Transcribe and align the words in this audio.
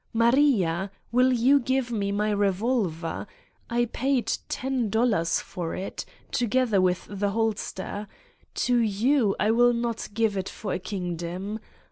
Maria! 0.13 0.89
Will 1.11 1.31
you 1.31 1.59
give 1.59 1.91
me 1.91 2.11
my 2.11 2.31
revolver? 2.31 3.27
I 3.69 3.85
paid 3.85 4.35
ten 4.49 4.89
dollars 4.89 5.39
for 5.39 5.75
it, 5.75 6.05
together 6.31 6.81
with 6.81 7.05
the 7.07 7.29
holster. 7.29 8.07
To 8.55 8.77
138 8.77 8.87
Satan's 8.89 8.99
Diary 8.99 9.11
you 9.11 9.35
I 9.39 9.51
will 9.51 9.73
not 9.73 10.09
give 10.15 10.37
it 10.37 10.49
for 10.49 10.73
a 10.73 10.79
kingdom! 10.79 11.59